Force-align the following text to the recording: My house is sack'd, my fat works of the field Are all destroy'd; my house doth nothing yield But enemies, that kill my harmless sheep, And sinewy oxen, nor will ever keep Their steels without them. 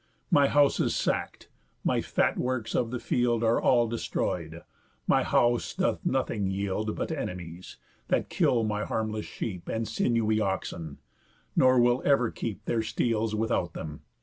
My 0.31 0.47
house 0.47 0.79
is 0.79 0.95
sack'd, 0.95 1.45
my 1.83 2.01
fat 2.01 2.35
works 2.35 2.73
of 2.73 2.89
the 2.89 2.97
field 2.97 3.43
Are 3.43 3.61
all 3.61 3.87
destroy'd; 3.87 4.63
my 5.05 5.21
house 5.21 5.75
doth 5.75 6.03
nothing 6.03 6.49
yield 6.49 6.95
But 6.95 7.11
enemies, 7.11 7.77
that 8.07 8.27
kill 8.27 8.63
my 8.63 8.83
harmless 8.83 9.27
sheep, 9.27 9.69
And 9.69 9.87
sinewy 9.87 10.39
oxen, 10.39 10.97
nor 11.55 11.79
will 11.79 12.01
ever 12.03 12.31
keep 12.31 12.65
Their 12.65 12.81
steels 12.81 13.35
without 13.35 13.73
them. 13.73 14.01